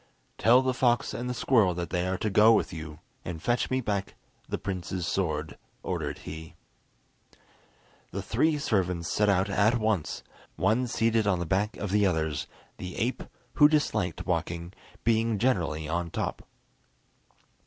[0.39, 3.69] "Tell the fox and the squirrel that they are to go with you, and fetch
[3.69, 4.15] me back
[4.49, 6.55] the prince's sword," ordered he.
[8.09, 10.23] The three servants set out at once,
[10.55, 13.21] one seated on the back of the others, the ape,
[13.61, 16.47] who disliked walking, being generally on top.